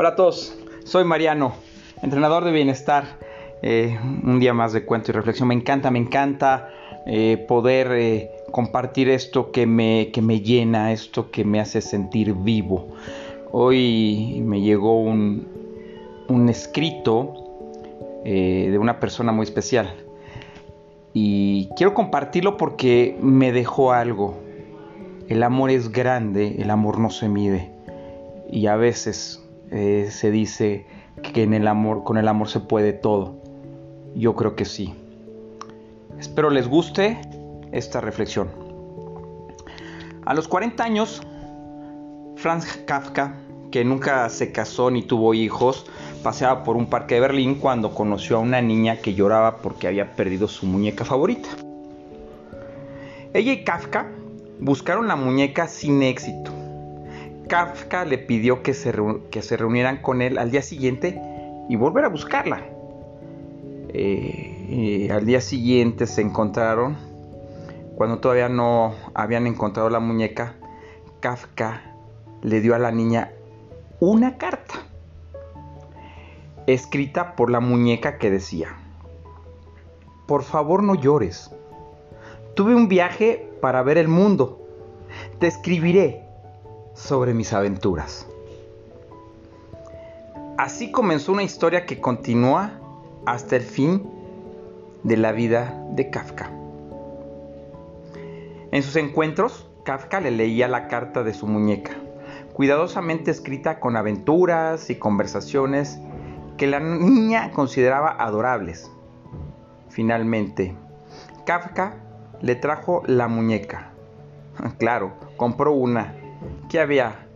Hola 0.00 0.08
a 0.08 0.16
todos, 0.16 0.56
soy 0.84 1.04
Mariano, 1.04 1.52
entrenador 2.00 2.42
de 2.44 2.52
bienestar. 2.52 3.18
Eh, 3.60 3.98
un 4.24 4.40
día 4.40 4.54
más 4.54 4.72
de 4.72 4.86
cuento 4.86 5.10
y 5.10 5.14
reflexión. 5.14 5.48
Me 5.48 5.54
encanta, 5.54 5.90
me 5.90 5.98
encanta 5.98 6.70
eh, 7.04 7.36
poder 7.46 7.92
eh, 7.92 8.30
compartir 8.50 9.10
esto 9.10 9.52
que 9.52 9.66
me, 9.66 10.10
que 10.10 10.22
me 10.22 10.40
llena, 10.40 10.90
esto 10.92 11.30
que 11.30 11.44
me 11.44 11.60
hace 11.60 11.82
sentir 11.82 12.32
vivo. 12.32 12.88
Hoy 13.52 14.42
me 14.42 14.62
llegó 14.62 14.98
un, 14.98 15.46
un 16.28 16.48
escrito 16.48 17.34
de 18.24 18.78
una 18.80 19.00
persona 19.00 19.32
muy 19.32 19.44
especial 19.44 19.96
y 21.12 21.68
quiero 21.76 21.92
compartirlo 21.92 22.56
porque 22.56 23.18
me 23.20 23.52
dejó 23.52 23.92
algo. 23.92 24.38
El 25.28 25.42
amor 25.42 25.68
es 25.68 25.92
grande, 25.92 26.56
el 26.58 26.70
amor 26.70 26.98
no 26.98 27.10
se 27.10 27.28
mide 27.28 27.70
y 28.50 28.66
a 28.66 28.76
veces 28.76 29.46
eh, 29.70 30.08
se 30.10 30.30
dice 30.30 30.86
que 31.22 31.46
con 32.04 32.18
el 32.18 32.28
amor 32.28 32.48
se 32.48 32.60
puede 32.60 32.92
todo. 32.92 33.36
Yo 34.14 34.34
creo 34.34 34.56
que 34.56 34.64
sí. 34.64 34.94
Espero 36.18 36.50
les 36.50 36.68
guste 36.68 37.20
esta 37.72 38.00
reflexión. 38.00 38.48
A 40.26 40.34
los 40.34 40.48
40 40.48 40.82
años, 40.82 41.22
Franz 42.36 42.66
Kafka, 42.84 43.36
que 43.70 43.84
nunca 43.84 44.28
se 44.28 44.52
casó 44.52 44.90
ni 44.90 45.02
tuvo 45.02 45.34
hijos, 45.34 45.86
paseaba 46.22 46.64
por 46.64 46.76
un 46.76 46.86
parque 46.86 47.14
de 47.14 47.20
Berlín 47.20 47.54
cuando 47.54 47.94
conoció 47.94 48.36
a 48.36 48.40
una 48.40 48.60
niña 48.60 48.96
que 48.96 49.14
lloraba 49.14 49.58
porque 49.58 49.86
había 49.86 50.16
perdido 50.16 50.48
su 50.48 50.66
muñeca 50.66 51.04
favorita. 51.04 51.48
Ella 53.32 53.52
y 53.52 53.62
Kafka 53.62 54.10
buscaron 54.58 55.06
la 55.06 55.14
muñeca 55.14 55.68
sin 55.68 56.02
éxito 56.02 56.59
Kafka 57.50 58.04
le 58.04 58.16
pidió 58.16 58.62
que 58.62 58.74
se, 58.74 58.92
reunieran 58.92 59.96
con 59.96 60.22
él 60.22 60.38
al 60.38 60.52
día 60.52 60.62
siguiente 60.62 61.20
y 61.68 61.74
volver 61.74 62.04
a 62.04 62.08
buscarla. 62.08 62.62
Eh, 63.88 65.08
al 65.12 65.26
día 65.26 65.40
siguiente 65.40 66.06
se 66.06 66.22
encontraron, 66.22 66.96
cuando 67.96 68.20
todavía 68.20 68.48
no 68.48 68.94
habían 69.14 69.48
encontrado 69.48 69.90
la 69.90 69.98
muñeca, 69.98 70.54
Kafka 71.18 71.82
le 72.42 72.60
dio 72.60 72.76
a 72.76 72.78
la 72.78 72.92
niña 72.92 73.32
una 73.98 74.38
carta 74.38 74.86
escrita 76.68 77.34
por 77.34 77.50
la 77.50 77.58
muñeca 77.58 78.16
que 78.18 78.30
decía, 78.30 78.76
por 80.28 80.44
favor 80.44 80.84
no 80.84 80.94
llores, 80.94 81.50
tuve 82.54 82.76
un 82.76 82.86
viaje 82.86 83.50
para 83.60 83.82
ver 83.82 83.98
el 83.98 84.06
mundo, 84.06 84.60
te 85.40 85.48
escribiré, 85.48 86.29
sobre 87.02 87.34
mis 87.34 87.52
aventuras. 87.52 88.26
Así 90.58 90.92
comenzó 90.92 91.32
una 91.32 91.42
historia 91.42 91.86
que 91.86 92.00
continúa 92.00 92.78
hasta 93.26 93.56
el 93.56 93.62
fin 93.62 94.08
de 95.02 95.16
la 95.16 95.32
vida 95.32 95.82
de 95.92 96.10
Kafka. 96.10 96.50
En 98.70 98.82
sus 98.82 98.96
encuentros, 98.96 99.68
Kafka 99.84 100.20
le 100.20 100.30
leía 100.30 100.68
la 100.68 100.86
carta 100.86 101.22
de 101.22 101.32
su 101.32 101.46
muñeca, 101.46 101.92
cuidadosamente 102.52 103.30
escrita 103.30 103.80
con 103.80 103.96
aventuras 103.96 104.90
y 104.90 104.96
conversaciones 104.96 105.98
que 106.58 106.66
la 106.66 106.80
niña 106.80 107.50
consideraba 107.52 108.14
adorables. 108.18 108.90
Finalmente, 109.88 110.76
Kafka 111.46 111.96
le 112.42 112.54
trajo 112.54 113.02
la 113.06 113.28
muñeca. 113.28 113.92
Claro, 114.78 115.14
compró 115.38 115.72
una 115.72 116.19
que 116.68 116.80
había 116.80 117.26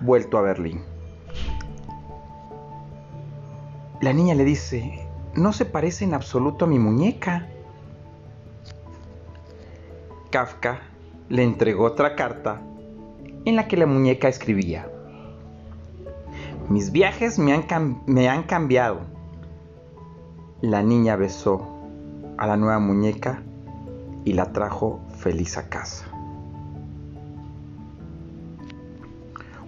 vuelto 0.00 0.38
a 0.38 0.42
Berlín. 0.42 0.82
La 4.00 4.12
niña 4.12 4.34
le 4.34 4.44
dice, 4.44 5.06
no 5.34 5.52
se 5.52 5.64
parece 5.64 6.04
en 6.04 6.14
absoluto 6.14 6.64
a 6.64 6.68
mi 6.68 6.78
muñeca. 6.78 7.48
Kafka 10.30 10.80
le 11.28 11.42
entregó 11.42 11.84
otra 11.84 12.16
carta 12.16 12.60
en 13.44 13.56
la 13.56 13.68
que 13.68 13.76
la 13.76 13.86
muñeca 13.86 14.28
escribía, 14.28 14.88
mis 16.70 16.92
viajes 16.92 17.38
me 17.38 17.52
han, 17.52 18.02
me 18.06 18.28
han 18.30 18.44
cambiado. 18.44 19.00
La 20.62 20.82
niña 20.82 21.14
besó 21.14 21.68
a 22.38 22.46
la 22.46 22.56
nueva 22.56 22.78
muñeca 22.78 23.42
y 24.24 24.32
la 24.32 24.50
trajo 24.52 25.00
feliz 25.18 25.58
a 25.58 25.68
casa. 25.68 26.13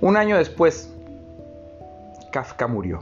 Un 0.07 0.17
año 0.17 0.39
después, 0.39 0.89
Kafka 2.31 2.69
murió. 2.69 3.01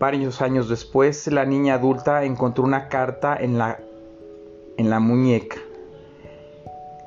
Varios 0.00 0.42
años 0.42 0.68
después, 0.68 1.28
la 1.28 1.44
niña 1.44 1.74
adulta 1.74 2.24
encontró 2.24 2.64
una 2.64 2.88
carta 2.88 3.36
en 3.36 3.56
la, 3.56 3.78
muñeca. 4.98 5.58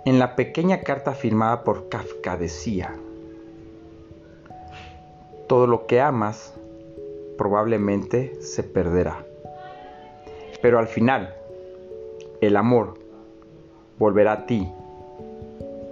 En 0.06 0.18
la 0.18 0.38
pequeña 0.38 0.80
carta 0.80 1.12
firmada 1.12 1.66
por 1.66 1.90
Kafka 1.90 2.38
decía, 2.38 2.96
todo 5.48 5.68
lo 5.68 5.86
que 5.86 6.00
amas 6.00 6.54
probablemente 7.38 8.42
se 8.42 8.64
perderá. 8.64 9.26
Pero 10.62 10.80
al 10.80 10.88
final, 10.88 11.36
el 12.40 12.56
amor 12.56 12.98
volverá 13.98 14.32
a 14.32 14.46
ti 14.46 14.72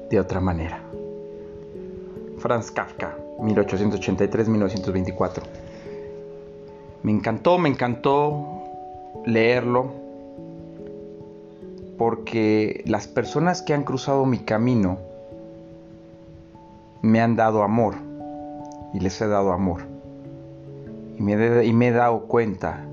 de 0.09 0.21
otra 0.21 0.39
manera. 0.39 0.87
Franz 2.37 2.71
Kafka, 2.71 3.17
1883-1924. 3.39 5.41
Me 7.03 7.11
encantó, 7.11 7.57
me 7.57 7.67
encantó 7.69 8.63
leerlo 9.25 9.91
porque 11.97 12.83
las 12.85 13.07
personas 13.07 13.63
que 13.63 13.73
han 13.73 13.83
cruzado 13.83 14.25
mi 14.25 14.39
camino 14.39 14.97
me 17.01 17.21
han 17.21 17.35
dado 17.35 17.63
amor 17.63 17.95
y 18.93 18.99
les 18.99 19.19
he 19.19 19.27
dado 19.27 19.51
amor. 19.51 19.81
Y 21.17 21.23
me, 21.23 21.65
y 21.65 21.73
me 21.73 21.87
he 21.87 21.91
dado 21.91 22.27
cuenta 22.27 22.85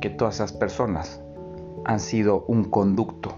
que 0.00 0.08
todas 0.08 0.36
esas 0.36 0.52
personas 0.52 1.20
han 1.84 2.00
sido 2.00 2.46
un 2.48 2.64
conducto 2.64 3.34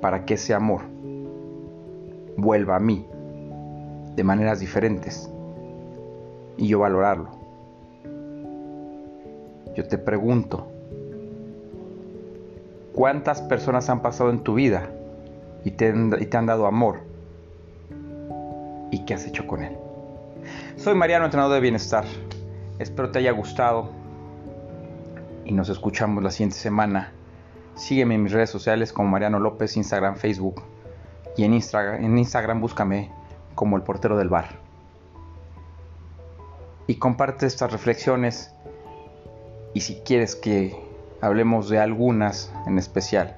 para 0.00 0.24
que 0.24 0.34
ese 0.34 0.54
amor 0.54 0.82
vuelva 2.40 2.76
a 2.76 2.80
mí 2.80 3.06
de 4.16 4.24
maneras 4.24 4.60
diferentes 4.60 5.30
y 6.56 6.68
yo 6.68 6.80
valorarlo. 6.80 7.40
Yo 9.74 9.86
te 9.86 9.98
pregunto, 9.98 10.66
¿cuántas 12.92 13.40
personas 13.40 13.88
han 13.88 14.02
pasado 14.02 14.30
en 14.30 14.40
tu 14.40 14.54
vida 14.54 14.90
y 15.64 15.70
te, 15.70 15.88
han 15.88 16.46
dado 16.46 16.66
amor? 16.66 17.00
¿Y 18.90 19.04
qué 19.04 19.14
has 19.14 19.26
hecho 19.26 19.46
con 19.46 19.62
él? 19.62 19.76
Soy 20.76 20.94
Mariano, 20.94 21.24
entrenador 21.24 21.54
de 21.54 21.60
bienestar. 21.60 22.04
Espero 22.78 23.10
te 23.10 23.20
haya 23.20 23.30
gustado 23.30 23.90
y 25.44 25.52
nos 25.52 25.68
escuchamos 25.68 26.22
la 26.22 26.30
siguiente 26.30 26.56
semana. 26.56 27.12
Sígueme 27.74 28.16
en 28.16 28.24
mis 28.24 28.32
redes 28.32 28.50
sociales 28.50 28.92
como 28.92 29.08
Mariano 29.08 29.38
López, 29.38 29.76
Instagram, 29.76 30.16
Facebook. 30.16 30.62
Y 31.36 31.44
en 31.44 31.54
Instagram, 31.54 32.60
búscame 32.60 33.10
como 33.54 33.76
el 33.76 33.82
portero 33.82 34.16
del 34.16 34.28
bar. 34.28 34.58
Y 36.86 36.96
comparte 36.96 37.46
estas 37.46 37.72
reflexiones. 37.72 38.52
Y 39.74 39.82
si 39.82 40.00
quieres 40.00 40.34
que 40.34 40.76
hablemos 41.20 41.68
de 41.68 41.78
algunas 41.78 42.52
en 42.66 42.78
especial, 42.78 43.36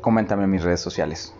coméntame 0.00 0.44
en 0.44 0.50
mis 0.50 0.62
redes 0.62 0.80
sociales. 0.80 1.34